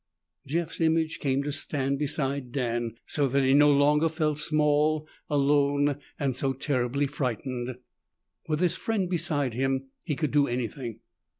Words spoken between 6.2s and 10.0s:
so terribly frightened. With his friend beside him,